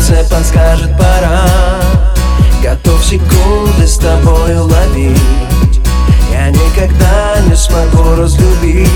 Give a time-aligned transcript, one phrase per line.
[0.00, 1.42] сердце подскажет пора.
[2.62, 5.18] Готов секунды с тобой ловить.
[6.30, 8.88] Я никогда не смогу разлюбить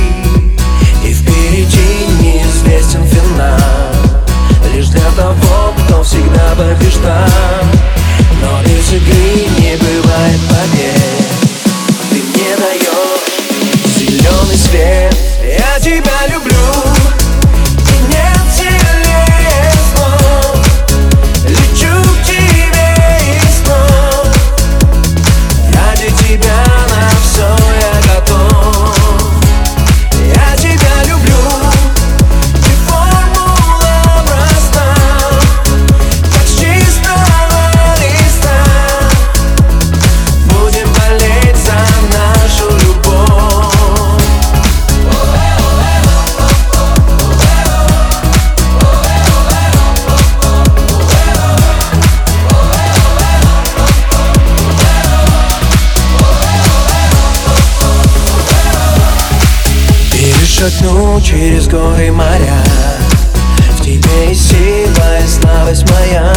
[60.57, 62.63] шагну через горы моря.
[63.79, 66.33] В тебе и сила, и слабость моя.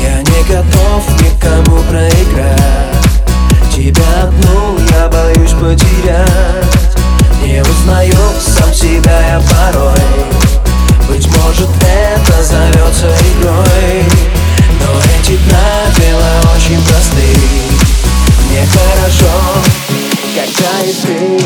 [0.00, 2.60] Я не готов никому проиграть.
[3.74, 6.28] Тебя одну я боюсь потерять.
[7.42, 9.98] Не узнаю сам себя я порой.
[11.08, 14.04] Быть может это зовется игрой.
[14.78, 17.26] Но эти правила очень просты
[18.46, 19.32] Мне хорошо,
[20.32, 21.39] когда и ты.